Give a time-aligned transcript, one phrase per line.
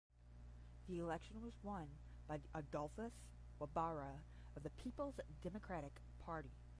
[0.89, 1.85] The election was won
[2.27, 3.13] by Adolphus
[3.59, 4.17] Wabara
[4.55, 6.49] of the Peoples Democratic Party.